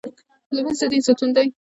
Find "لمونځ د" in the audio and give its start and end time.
0.55-0.83